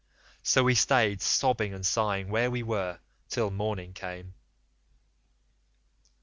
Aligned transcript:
So 0.41 0.63
we 0.63 0.73
stayed 0.73 1.21
sobbing 1.21 1.75
and 1.75 1.85
sighing 1.85 2.29
where 2.29 2.49
we 2.49 2.63
were 2.63 2.99
till 3.29 3.51
morning 3.51 3.93
came. 3.93 4.33